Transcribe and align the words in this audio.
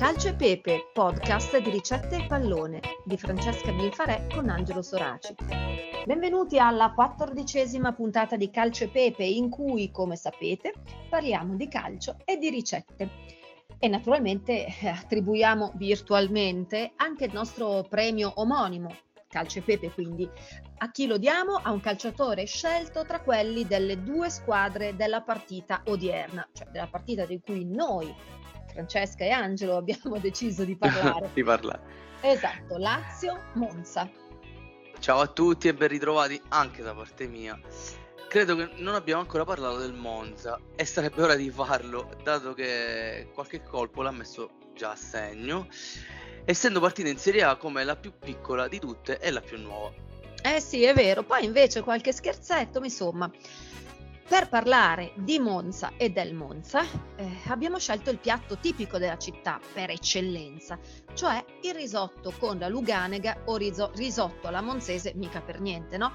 Calcio 0.00 0.28
e 0.28 0.34
Pepe, 0.34 0.88
podcast 0.94 1.58
di 1.58 1.68
ricette 1.68 2.16
e 2.16 2.26
pallone 2.26 2.80
di 3.04 3.18
Francesca 3.18 3.70
Bilfarè 3.70 4.28
con 4.34 4.48
Angelo 4.48 4.80
Soraci. 4.80 5.34
Benvenuti 6.06 6.58
alla 6.58 6.92
quattordicesima 6.92 7.92
puntata 7.92 8.36
di 8.36 8.48
Calcio 8.48 8.84
e 8.84 8.88
Pepe 8.88 9.24
in 9.24 9.50
cui, 9.50 9.90
come 9.90 10.16
sapete, 10.16 10.72
parliamo 11.10 11.54
di 11.54 11.68
calcio 11.68 12.16
e 12.24 12.38
di 12.38 12.48
ricette. 12.48 13.10
E 13.78 13.88
naturalmente 13.88 14.68
eh, 14.68 14.88
attribuiamo 14.88 15.72
virtualmente 15.74 16.92
anche 16.96 17.26
il 17.26 17.34
nostro 17.34 17.84
premio 17.86 18.32
omonimo, 18.36 18.88
Calcio 19.28 19.58
e 19.58 19.62
Pepe 19.62 19.90
quindi, 19.90 20.26
a 20.78 20.90
chi 20.90 21.06
lo 21.06 21.18
diamo? 21.18 21.56
A 21.56 21.72
un 21.72 21.80
calciatore 21.80 22.46
scelto 22.46 23.04
tra 23.04 23.20
quelli 23.20 23.66
delle 23.66 24.02
due 24.02 24.30
squadre 24.30 24.96
della 24.96 25.20
partita 25.20 25.82
odierna, 25.84 26.48
cioè 26.54 26.68
della 26.70 26.88
partita 26.88 27.26
di 27.26 27.38
cui 27.38 27.66
noi 27.66 28.10
Francesca 28.72 29.24
e 29.24 29.30
Angelo 29.30 29.76
abbiamo 29.76 30.18
deciso 30.20 30.64
di 30.64 30.76
parlare. 30.76 31.30
di 31.32 31.42
parlare. 31.42 31.80
Esatto, 32.22 32.76
Lazio-Monza. 32.76 34.10
Ciao 34.98 35.20
a 35.20 35.26
tutti 35.26 35.68
e 35.68 35.74
ben 35.74 35.88
ritrovati 35.88 36.40
anche 36.48 36.82
da 36.82 36.94
parte 36.94 37.26
mia. 37.26 37.58
Credo 38.28 38.54
che 38.54 38.70
non 38.76 38.94
abbiamo 38.94 39.22
ancora 39.22 39.44
parlato 39.44 39.78
del 39.78 39.94
Monza 39.94 40.60
e 40.76 40.84
sarebbe 40.84 41.22
ora 41.22 41.34
di 41.34 41.50
farlo, 41.50 42.10
dato 42.22 42.52
che 42.52 43.30
qualche 43.34 43.62
colpo 43.62 44.02
l'ha 44.02 44.12
messo 44.12 44.50
già 44.74 44.92
a 44.92 44.96
segno, 44.96 45.66
essendo 46.44 46.78
partita 46.78 47.08
in 47.08 47.18
Serie 47.18 47.42
A 47.42 47.56
come 47.56 47.82
la 47.82 47.96
più 47.96 48.12
piccola 48.16 48.68
di 48.68 48.78
tutte 48.78 49.18
e 49.18 49.30
la 49.30 49.40
più 49.40 49.58
nuova. 49.58 49.92
Eh 50.42 50.60
sì, 50.60 50.84
è 50.84 50.94
vero, 50.94 51.22
poi 51.22 51.44
invece 51.44 51.82
qualche 51.82 52.12
scherzetto, 52.12 52.78
insomma, 52.84 53.30
per 54.30 54.48
parlare 54.48 55.12
di 55.16 55.40
Monza 55.40 55.94
e 55.96 56.10
del 56.10 56.34
Monza 56.34 56.84
eh, 57.16 57.38
abbiamo 57.48 57.80
scelto 57.80 58.10
il 58.10 58.18
piatto 58.18 58.58
tipico 58.58 58.96
della 58.96 59.18
città 59.18 59.58
per 59.72 59.90
eccellenza, 59.90 60.78
cioè 61.14 61.44
il 61.62 61.74
risotto 61.74 62.32
con 62.38 62.56
la 62.56 62.68
luganega 62.68 63.42
o 63.46 63.56
riso- 63.56 63.90
risotto 63.96 64.46
alla 64.46 64.60
monzese, 64.60 65.14
mica 65.16 65.40
per 65.40 65.60
niente, 65.60 65.96
no? 65.96 66.12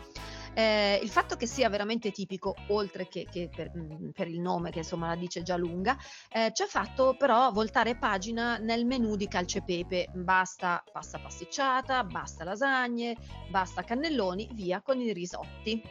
Eh, 0.53 0.97
il 1.03 1.09
fatto 1.09 1.35
che 1.35 1.45
sia 1.45 1.67
veramente 1.67 2.11
tipico, 2.11 2.55
oltre 2.69 3.09
che, 3.09 3.27
che 3.29 3.49
per, 3.53 3.69
mm, 3.75 4.11
per, 4.11 4.29
il 4.29 4.39
nome 4.39 4.71
che 4.71 4.79
insomma 4.79 5.07
la 5.07 5.15
dice 5.15 5.43
già 5.43 5.57
lunga, 5.57 5.97
eh, 6.31 6.51
ci 6.53 6.61
ha 6.61 6.67
fatto 6.67 7.17
però 7.17 7.51
voltare 7.51 7.97
pagina 7.97 8.55
nel 8.59 8.85
menù 8.85 9.17
di 9.17 9.27
calce 9.27 9.61
pepe. 9.61 10.07
Basta 10.13 10.81
pasta 10.89 11.19
pasticciata, 11.19 12.05
basta 12.05 12.45
lasagne, 12.45 13.17
basta 13.49 13.83
cannelloni, 13.83 14.47
via 14.53 14.81
con 14.81 15.01
i 15.01 15.11
risotti. 15.11 15.83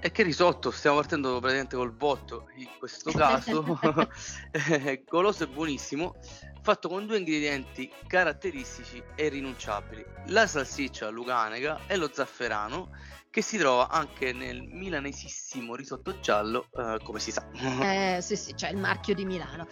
E 0.00 0.10
che 0.12 0.22
risotto, 0.22 0.70
stiamo 0.70 0.96
partendo 0.96 1.38
praticamente 1.38 1.76
col 1.76 1.92
botto 1.92 2.48
in 2.56 2.68
questo 2.78 3.10
caso, 3.16 3.62
goloso 5.08 5.44
e 5.44 5.48
buonissimo, 5.48 6.16
fatto 6.62 6.88
con 6.88 7.06
due 7.06 7.18
ingredienti 7.18 7.90
caratteristici 8.06 9.02
e 9.14 9.26
irrinunciabili, 9.26 10.04
la 10.26 10.46
salsiccia 10.46 11.08
luganega 11.08 11.80
e 11.86 11.96
lo 11.96 12.10
zafferano, 12.12 12.90
che 13.30 13.42
si 13.42 13.58
trova 13.58 13.88
anche 13.88 14.32
nel 14.32 14.62
milanesissimo 14.62 15.74
risotto 15.74 16.20
giallo, 16.20 16.68
eh, 16.76 16.98
come 17.02 17.18
si 17.18 17.32
sa. 17.32 17.46
eh, 18.16 18.20
sì, 18.20 18.36
sì, 18.36 18.54
c'è 18.54 18.70
il 18.70 18.76
marchio 18.76 19.14
di 19.14 19.24
Milano. 19.24 19.66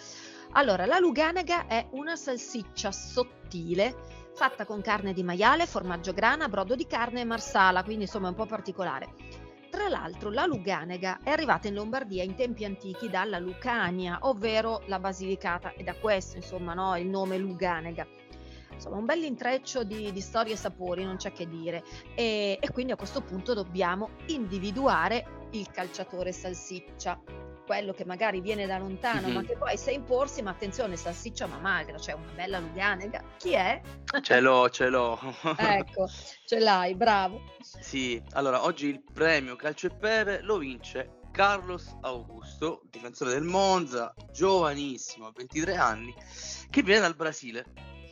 Allora, 0.52 0.84
la 0.84 0.98
luganega 0.98 1.66
è 1.66 1.86
una 1.92 2.16
salsiccia 2.16 2.92
sottile 2.92 4.20
fatta 4.34 4.64
con 4.64 4.80
carne 4.80 5.12
di 5.12 5.22
maiale, 5.22 5.66
formaggio 5.66 6.12
grana, 6.12 6.48
brodo 6.48 6.74
di 6.74 6.86
carne 6.86 7.20
e 7.20 7.24
marsala, 7.24 7.82
quindi 7.82 8.04
insomma 8.04 8.26
è 8.26 8.30
un 8.30 8.36
po' 8.36 8.46
particolare. 8.46 9.41
Tra 9.72 9.88
l'altro 9.88 10.30
la 10.30 10.44
Luganega 10.44 11.20
è 11.22 11.30
arrivata 11.30 11.66
in 11.66 11.72
Lombardia 11.72 12.22
in 12.22 12.34
tempi 12.34 12.66
antichi 12.66 13.08
dalla 13.08 13.38
Lucania, 13.38 14.18
ovvero 14.20 14.82
la 14.84 14.98
Basilicata, 14.98 15.72
e 15.72 15.82
da 15.82 15.94
questo 15.94 16.36
insomma 16.36 16.74
no, 16.74 16.94
il 16.98 17.06
nome 17.06 17.38
Luganega. 17.38 18.06
Insomma, 18.70 18.96
un 18.98 19.06
bel 19.06 19.22
intreccio 19.22 19.82
di, 19.82 20.12
di 20.12 20.20
storie 20.20 20.52
e 20.52 20.56
sapori, 20.56 21.04
non 21.04 21.16
c'è 21.16 21.32
che 21.32 21.48
dire. 21.48 21.82
E, 22.14 22.58
e 22.60 22.70
quindi 22.70 22.92
a 22.92 22.96
questo 22.96 23.22
punto 23.22 23.54
dobbiamo 23.54 24.10
individuare 24.26 25.46
il 25.52 25.70
calciatore 25.70 26.32
salsiccia 26.32 27.18
quello 27.64 27.92
che 27.92 28.04
magari 28.04 28.40
viene 28.40 28.66
da 28.66 28.78
lontano, 28.78 29.26
mm-hmm. 29.26 29.34
ma 29.34 29.42
che 29.42 29.56
poi 29.56 29.76
sa 29.76 29.90
imporsi, 29.90 30.42
ma 30.42 30.50
attenzione, 30.50 30.96
salsiccia 30.96 31.46
ma 31.46 31.58
magra, 31.58 31.98
cioè 31.98 32.14
una 32.14 32.32
bella 32.34 32.58
luganega. 32.58 33.22
Chi 33.38 33.52
è? 33.52 33.80
Ce 34.20 34.40
l'ho, 34.40 34.68
ce 34.70 34.88
l'ho. 34.88 35.18
ecco, 35.56 36.08
ce 36.44 36.58
l'hai, 36.58 36.94
bravo. 36.94 37.40
Sì, 37.60 38.22
allora 38.32 38.64
oggi 38.64 38.86
il 38.86 39.02
premio 39.02 39.56
Calcio 39.56 39.86
e 39.86 39.90
Pepe 39.90 40.40
lo 40.42 40.58
vince 40.58 41.20
Carlos 41.32 41.96
Augusto, 42.02 42.82
difensore 42.90 43.32
del 43.32 43.42
Monza, 43.42 44.14
giovanissimo, 44.30 45.32
23 45.34 45.76
anni, 45.76 46.14
che 46.68 46.82
viene 46.82 47.00
dal 47.00 47.16
Brasile, 47.16 47.64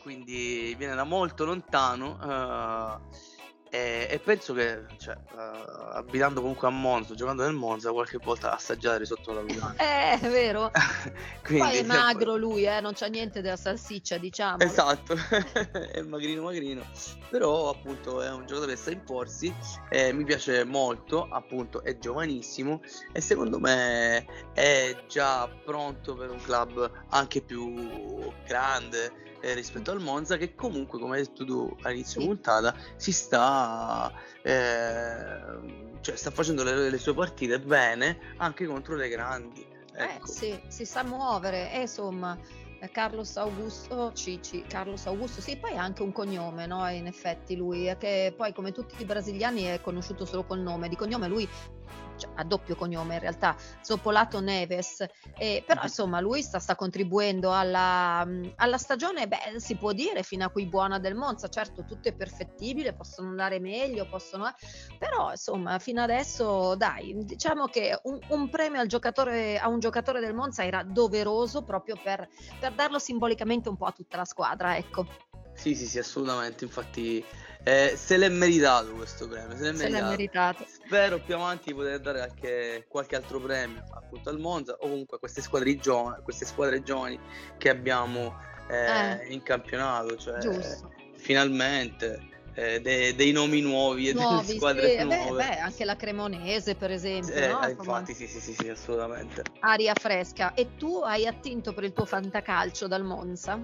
quindi 0.02 0.74
viene 0.76 0.94
da 0.94 1.04
molto 1.04 1.44
lontano. 1.44 2.18
Uh, 2.20 3.38
e, 3.70 4.08
e, 4.10 4.18
penso 4.18 4.52
che, 4.52 4.84
cioè, 4.98 5.16
uh, 5.32 5.92
abitando 5.92 6.40
comunque 6.40 6.66
a 6.66 6.70
Monza, 6.70 7.14
giocando 7.14 7.44
nel 7.44 7.54
Monza, 7.54 7.92
qualche 7.92 8.18
volta 8.18 8.52
assaggiare 8.52 9.04
sotto 9.04 9.32
la 9.32 9.42
Lugano. 9.42 9.74
Eh, 9.78 10.18
è 10.18 10.28
vero. 10.28 10.72
Quindi, 11.44 11.68
Poi 11.68 11.76
è 11.78 11.82
magro 11.84 12.36
lui, 12.36 12.64
eh, 12.64 12.80
non 12.80 12.94
c'ha 12.94 13.06
niente 13.06 13.40
della 13.40 13.56
salsiccia, 13.56 14.18
diciamo. 14.18 14.58
Esatto, 14.58 15.14
è 15.92 16.02
magrino 16.02 16.42
magrino. 16.42 16.84
Però 17.30 17.70
appunto 17.70 18.20
è 18.20 18.30
un 18.32 18.44
giocatore 18.44 18.72
che 18.72 18.78
sa 18.78 18.90
imporsi, 18.90 19.54
eh, 19.88 20.12
mi 20.12 20.24
piace 20.24 20.64
molto, 20.64 21.28
appunto 21.30 21.84
è 21.84 21.96
giovanissimo 21.96 22.80
e 23.12 23.20
secondo 23.20 23.60
me 23.60 24.26
è 24.52 25.04
già 25.06 25.48
pronto 25.64 26.16
per 26.16 26.30
un 26.30 26.40
club 26.42 26.90
anche 27.10 27.40
più 27.40 28.32
grande 28.44 29.28
eh, 29.40 29.54
rispetto 29.54 29.90
al 29.90 30.00
Monza 30.00 30.36
che 30.36 30.54
comunque 30.54 30.98
come 30.98 31.16
hai 31.16 31.22
detto 31.22 31.44
tu 31.44 31.74
all'inizio 31.82 32.20
sì. 32.20 32.26
puntata 32.26 32.74
si 32.96 33.12
sta 33.12 33.59
eh, 34.42 35.98
cioè 36.00 36.16
sta 36.16 36.30
facendo 36.30 36.62
le, 36.62 36.90
le, 36.90 36.98
sue 36.98 37.14
partite 37.14 37.60
bene 37.60 38.18
anche 38.36 38.66
contro 38.66 38.94
le 38.96 39.08
grandi 39.08 39.66
eh, 39.94 40.02
ecco. 40.02 40.24
eh 40.24 40.28
sì 40.28 40.60
si 40.68 40.84
sa 40.84 41.02
muovere 41.02 41.72
e 41.72 41.80
insomma 41.82 42.38
eh, 42.80 42.90
Carlos 42.90 43.36
Augusto 43.36 44.12
Cici, 44.14 44.62
Carlos 44.66 45.06
Augusto, 45.06 45.42
sì, 45.42 45.56
poi 45.56 45.76
ha 45.76 45.82
anche 45.82 46.02
un 46.02 46.12
cognome, 46.12 46.66
no? 46.66 46.88
In 46.88 47.06
effetti 47.06 47.54
lui, 47.54 47.94
che 47.98 48.32
poi 48.34 48.54
come 48.54 48.72
tutti 48.72 48.94
i 48.98 49.04
brasiliani 49.04 49.64
è 49.64 49.82
conosciuto 49.82 50.24
solo 50.24 50.44
col 50.44 50.60
nome, 50.60 50.88
di 50.88 50.96
cognome 50.96 51.28
lui 51.28 51.46
cioè, 52.20 52.30
a 52.34 52.44
doppio 52.44 52.76
cognome 52.76 53.14
in 53.14 53.20
realtà, 53.20 53.56
Zoppolato 53.80 54.40
Neves, 54.40 55.04
eh, 55.38 55.64
però 55.66 55.82
insomma 55.82 56.20
lui 56.20 56.42
sta, 56.42 56.58
sta 56.58 56.74
contribuendo 56.76 57.52
alla, 57.52 58.26
alla, 58.56 58.78
stagione, 58.78 59.26
beh 59.26 59.58
si 59.58 59.76
può 59.76 59.92
dire 59.92 60.22
fino 60.22 60.44
a 60.44 60.50
qui 60.50 60.66
buona 60.66 60.98
del 60.98 61.14
Monza, 61.14 61.48
certo 61.48 61.84
tutto 61.84 62.08
è 62.08 62.14
perfettibile, 62.14 62.92
possono 62.92 63.28
andare 63.28 63.58
meglio, 63.58 64.06
possono, 64.06 64.48
eh, 64.48 64.52
però 64.98 65.30
insomma 65.30 65.78
fino 65.78 66.02
adesso 66.02 66.74
dai, 66.76 67.16
diciamo 67.24 67.66
che 67.66 67.98
un, 68.04 68.18
un 68.28 68.48
premio 68.48 68.80
a 68.80 69.68
un 69.68 69.78
giocatore 69.78 70.20
del 70.20 70.34
Monza 70.34 70.64
era 70.64 70.82
doveroso 70.82 71.62
proprio 71.62 71.96
per, 72.02 72.28
per 72.58 72.72
darlo 72.74 72.98
simbolicamente 72.98 73.68
un 73.68 73.76
po' 73.76 73.86
a 73.86 73.92
tutta 73.92 74.16
la 74.16 74.24
squadra, 74.24 74.76
ecco. 74.76 75.06
Sì, 75.54 75.74
sì, 75.74 75.86
sì, 75.86 75.98
assolutamente. 75.98 76.64
Infatti, 76.64 77.24
eh, 77.62 77.94
se 77.96 78.16
l'è 78.16 78.28
meritato 78.28 78.92
questo 78.94 79.28
premio. 79.28 79.56
Se 79.56 79.70
l'è, 79.70 79.76
se 79.76 79.82
meritato. 79.82 80.04
l'è 80.04 80.08
meritato. 80.08 80.66
Spero 80.66 81.18
più 81.20 81.34
avanti 81.34 81.70
di 81.70 81.74
poter 81.74 82.00
dare 82.00 82.22
anche 82.22 82.86
qualche 82.88 83.16
altro 83.16 83.40
premio 83.40 83.82
appunto 83.90 84.30
al 84.30 84.38
Monza 84.38 84.72
o 84.72 84.88
comunque 84.88 85.16
a 85.16 85.20
queste 85.20 85.42
squadre, 85.42 85.76
giovani, 85.76 86.22
queste 86.22 86.46
squadre 86.46 86.82
giovani 86.82 87.18
che 87.58 87.68
abbiamo 87.68 88.34
eh, 88.68 89.20
eh, 89.20 89.32
in 89.32 89.42
campionato. 89.42 90.16
Cioè, 90.16 90.38
Giusto. 90.38 90.90
finalmente. 91.16 92.28
Eh, 92.52 92.80
de- 92.80 93.14
dei 93.14 93.30
nomi 93.30 93.60
nuovi 93.60 94.08
e 94.08 94.12
nuovi, 94.12 94.44
delle 94.44 94.58
squadre 94.58 94.98
sì, 94.98 95.04
nuove. 95.04 95.44
Beh, 95.44 95.48
beh, 95.50 95.58
anche 95.60 95.84
la 95.84 95.94
Cremonese, 95.94 96.74
per 96.74 96.90
esempio. 96.90 97.32
Eh, 97.32 97.46
no? 97.46 97.66
Infatti, 97.68 98.12
sì, 98.12 98.26
sì, 98.26 98.40
sì, 98.40 98.54
sì, 98.54 98.68
assolutamente. 98.68 99.44
Aria 99.60 99.94
fresca. 99.94 100.52
E 100.54 100.76
tu 100.76 100.96
hai 100.96 101.26
attinto 101.28 101.72
per 101.72 101.84
il 101.84 101.92
tuo 101.92 102.04
fantacalcio 102.04 102.88
dal 102.88 103.04
Monza? 103.04 103.58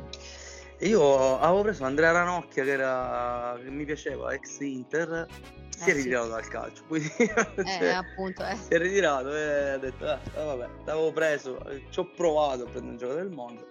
Io 0.81 1.38
avevo 1.38 1.62
preso 1.62 1.84
Andrea 1.84 2.12
Ranocchia 2.12 2.62
che, 2.64 2.73
era, 2.73 3.58
che 3.62 3.70
mi 3.70 3.84
piaceva, 3.84 4.32
ex 4.32 4.61
Inter, 4.61 5.26
si 5.70 5.88
eh, 5.88 5.93
è 5.93 5.94
ritirato 5.94 6.26
sì. 6.26 6.31
dal 6.32 6.49
calcio, 6.49 6.84
quindi 6.88 7.12
eh, 7.19 7.64
cioè, 7.64 7.88
appunto, 7.88 8.44
eh. 8.44 8.56
si 8.56 8.75
è 8.75 8.78
ritirato 8.78 9.34
e 9.34 9.70
ha 9.70 9.78
detto, 9.78 10.06
ah, 10.06 10.20
vabbè, 10.34 10.69
l'avevo 10.84 11.12
preso, 11.12 11.64
ci 11.90 11.99
ho 11.99 12.11
provato 12.11 12.64
a 12.64 12.69
prendere 12.69 12.90
un 12.90 12.96
gioco 12.96 13.14
del 13.14 13.31
mondo, 13.31 13.67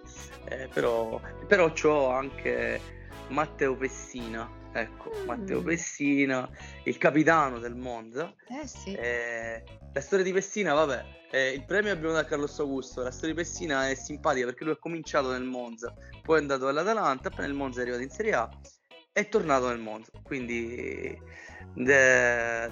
eh, 0.48 0.68
però, 0.72 1.20
però 1.46 1.72
ho 1.84 2.08
anche 2.08 2.80
Matteo 3.28 3.76
Pessina, 3.76 4.48
ecco, 4.72 5.12
mm. 5.16 5.24
Matteo 5.26 5.62
Pessina, 5.62 6.48
il 6.84 6.98
capitano 6.98 7.58
del 7.58 7.74
Monza. 7.74 8.32
Eh 8.48 8.66
sì. 8.66 8.94
Eh, 8.94 9.62
la 9.92 10.00
storia 10.00 10.24
di 10.24 10.32
Pessina, 10.32 10.74
vabbè, 10.74 11.04
eh, 11.36 11.50
il 11.52 11.64
premio 11.66 11.92
abbiamo 11.92 12.14
da 12.14 12.24
Carlos 12.24 12.58
Augusto, 12.60 13.02
la 13.02 13.10
storia 13.10 13.34
di 13.34 13.42
Pessina 13.42 13.90
è 13.90 13.94
simpatica 13.94 14.46
perché 14.46 14.64
lui 14.64 14.72
ha 14.72 14.78
cominciato 14.78 15.30
nel 15.32 15.42
Monza, 15.42 15.92
poi 16.22 16.38
è 16.38 16.40
andato 16.40 16.66
all'Atalanta, 16.66 17.28
appena 17.28 17.46
il 17.46 17.52
Monza 17.52 17.80
è 17.80 17.82
arrivato 17.82 18.02
in 18.02 18.08
Serie 18.08 18.32
A, 18.32 18.48
è 19.12 19.28
tornato 19.28 19.68
nel 19.68 19.78
Monza, 19.78 20.10
quindi 20.22 21.20
eh, 21.74 22.70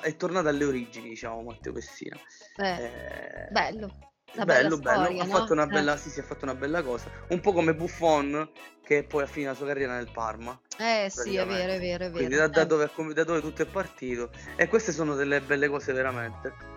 è 0.00 0.16
tornato 0.16 0.48
alle 0.48 0.64
origini, 0.64 1.10
diciamo, 1.10 1.42
Matteo 1.42 1.72
Pessina. 1.72 2.16
Eh, 2.56 3.48
bello. 3.50 3.98
Una 4.34 4.44
bello, 4.44 4.76
bella 4.78 4.96
bello, 4.98 5.04
storia, 5.04 5.22
ha 5.22 5.26
fatto 5.26 5.54
no? 5.54 5.62
una 5.62 5.70
Eh. 5.70 5.74
bella, 5.74 5.96
sì, 5.98 6.10
sì, 6.10 6.20
ha 6.20 6.22
fatto 6.22 6.44
una 6.44 6.54
bella 6.54 6.82
cosa, 6.82 7.10
un 7.28 7.40
po' 7.40 7.52
come 7.52 7.74
Buffon 7.74 8.50
che 8.82 9.04
poi 9.04 9.22
ha 9.24 9.26
finito 9.26 9.50
la 9.50 9.56
sua 9.56 9.66
carriera 9.66 9.94
nel 9.94 10.10
Parma, 10.10 10.58
Eh 10.78 11.08
sì, 11.10 11.36
è 11.36 11.46
vero, 11.46 11.72
è 11.72 11.78
vero, 11.78 12.04
è 12.06 12.10
Quindi 12.10 12.34
vero. 12.34 12.48
da, 12.48 12.52
da 12.52 12.62
Eh. 12.62 12.66
dove, 12.66 13.12
da 13.14 13.24
dove 13.24 13.40
tutto 13.40 13.62
è 13.62 13.66
partito. 13.66 14.30
E 14.56 14.68
queste 14.68 14.92
sono 14.92 15.14
delle 15.14 15.40
belle 15.40 15.68
cose 15.68 15.92
veramente. 15.92 16.75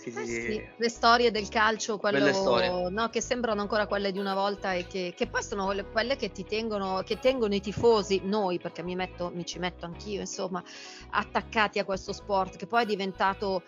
Sì, 0.00 0.08
Eh 0.08 0.24
sì, 0.24 0.62
le 0.78 0.88
storie 0.88 1.30
del 1.30 1.50
calcio, 1.50 1.98
quello, 1.98 2.88
no, 2.88 3.10
che 3.10 3.20
sembrano 3.20 3.60
ancora 3.60 3.86
quelle 3.86 4.12
di 4.12 4.18
una 4.18 4.32
volta 4.32 4.72
e 4.72 4.86
che, 4.86 5.12
che 5.14 5.26
poi 5.26 5.42
sono 5.42 5.66
quelle, 5.66 5.84
quelle 5.84 6.16
che 6.16 6.32
ti 6.32 6.42
tengono, 6.42 7.02
che 7.04 7.18
tengono 7.18 7.54
i 7.54 7.60
tifosi, 7.60 8.22
noi, 8.24 8.58
perché 8.58 8.82
mi 8.82 8.94
metto, 8.94 9.30
mi 9.34 9.44
ci 9.44 9.58
metto 9.58 9.84
anch'io, 9.84 10.20
insomma, 10.20 10.64
attaccati 11.10 11.78
a 11.78 11.84
questo 11.84 12.14
sport 12.14 12.56
che 12.56 12.66
poi 12.66 12.84
è 12.84 12.86
diventato 12.86 13.62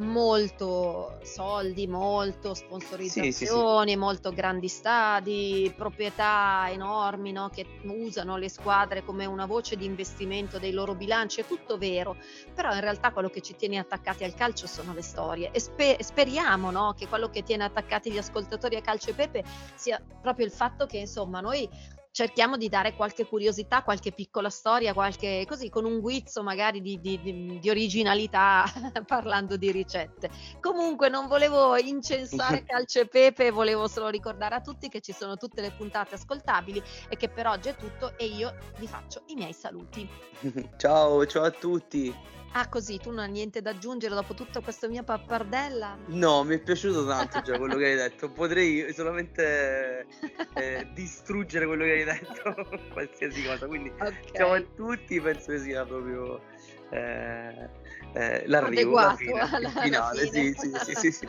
molto 0.00 1.18
soldi, 1.22 1.86
molto 1.86 2.54
Sì, 2.54 2.60
sì, 2.60 2.64
sì. 2.64 2.64
sponsorizzazioni, 2.64 3.96
molto 3.96 4.32
grandi 4.32 4.68
stadi, 4.68 5.72
proprietà 5.76 6.66
enormi, 6.70 7.32
no, 7.32 7.50
che 7.50 7.66
usano 7.84 8.36
le 8.36 8.48
squadre 8.48 9.04
come 9.04 9.26
una 9.26 9.46
voce 9.46 9.76
di 9.76 9.84
investimento 9.84 10.58
dei 10.58 10.72
loro 10.72 10.94
bilanci, 10.94 11.40
è 11.40 11.46
tutto 11.46 11.76
vero, 11.78 12.16
però 12.54 12.72
in 12.74 12.80
realtà 12.80 13.12
quello 13.12 13.28
che 13.28 13.40
ci 13.40 13.56
tiene 13.56 13.78
attaccati 13.78 14.24
al 14.24 14.34
calcio 14.34 14.66
sono 14.66 14.92
le 14.92 15.02
storie 15.02 15.50
e 15.52 15.60
spe- 15.60 15.98
speriamo 16.00 16.70
no, 16.70 16.94
che 16.96 17.06
quello 17.06 17.28
che 17.28 17.42
tiene 17.42 17.64
attaccati 17.64 18.10
gli 18.10 18.18
ascoltatori 18.18 18.76
a 18.76 18.80
Calcio 18.80 19.10
e 19.10 19.14
Pepe 19.14 19.44
sia 19.74 20.00
proprio 20.20 20.46
il 20.46 20.52
fatto 20.52 20.86
che 20.86 20.98
insomma 20.98 21.40
noi 21.40 21.68
cerchiamo 22.10 22.56
di 22.56 22.68
dare 22.68 22.94
qualche 22.94 23.26
curiosità, 23.26 23.82
qualche 23.82 24.12
piccola 24.12 24.50
storia, 24.50 24.92
qualche 24.92 25.44
così 25.48 25.68
con 25.68 25.84
un 25.84 26.00
guizzo 26.00 26.42
magari 26.42 26.80
di, 26.80 27.00
di- 27.00 27.58
di- 27.60 27.70
originalità 27.70 28.64
parlando 29.06 29.56
di 29.56 29.70
ricette. 29.70 30.30
Comunque 30.60 31.08
non 31.08 31.26
volevo 31.26 31.76
incensare 31.76 32.64
Calcio 32.66 33.00
e 33.00 33.06
Pepe, 33.06 33.50
volevo 33.50 33.86
solo 33.86 34.08
ricordare 34.08 34.56
a 34.56 34.60
tutti 34.60 34.88
che 34.88 35.00
ci 35.00 35.12
sono 35.12 35.36
tutte 35.36 35.60
le 35.60 35.72
puntate 35.72 36.16
ascoltabili 36.16 36.82
e 37.08 37.16
che 37.16 37.28
per 37.28 37.46
oggi 37.46 37.68
è 37.68 37.76
tutto 37.76 38.16
e 38.16 38.26
io 38.26 38.54
vi 38.78 38.86
faccio 38.86 39.22
i 39.26 39.34
miei 39.34 39.52
saluti. 39.52 40.08
Ciao, 40.76 41.26
ciao 41.26 41.44
a 41.44 41.50
tutti. 41.50 42.39
Ah, 42.52 42.68
così 42.68 42.98
tu 42.98 43.10
non 43.10 43.20
hai 43.20 43.30
niente 43.30 43.62
da 43.62 43.70
aggiungere 43.70 44.12
dopo 44.14 44.34
tutta 44.34 44.60
questa 44.60 44.88
mia 44.88 45.04
pappardella? 45.04 45.96
No, 46.06 46.42
mi 46.42 46.56
è 46.56 46.58
piaciuto 46.58 47.06
tanto 47.06 47.40
già 47.42 47.56
quello 47.56 47.76
che 47.76 47.84
hai 47.86 47.94
detto. 47.94 48.28
Potrei 48.28 48.92
solamente 48.92 50.06
eh, 50.54 50.88
distruggere 50.92 51.66
quello 51.66 51.84
che 51.84 51.92
hai 51.92 52.04
detto, 52.04 52.68
qualsiasi 52.92 53.44
cosa. 53.44 53.66
Quindi 53.68 53.92
ciao 54.34 54.54
a 54.54 54.64
tutti, 54.74 55.20
penso 55.20 55.52
che 55.52 55.58
sia 55.60 55.84
proprio 55.84 56.42
eh, 56.90 57.68
eh, 58.14 58.46
l'arrivo, 58.48 58.98
la 58.98 59.12
adeguato 59.12 59.16
fine, 59.16 59.30
il 59.30 59.38
alla, 59.38 59.54
alla 59.56 59.70
finale. 59.70 60.26
fine. 60.26 60.54
Sì, 60.54 60.54
sì, 60.58 60.78
sì, 60.78 60.94
sì, 60.94 61.10
sì. 61.12 61.28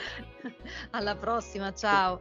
Alla 0.92 1.16
prossima, 1.16 1.72
ciao. 1.74 2.20